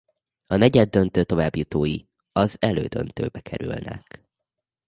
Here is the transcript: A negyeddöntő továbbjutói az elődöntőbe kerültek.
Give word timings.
A 0.47 0.55
negyeddöntő 0.55 1.23
továbbjutói 1.23 1.97
az 2.31 2.57
elődöntőbe 2.59 3.39
kerültek. 3.41 4.23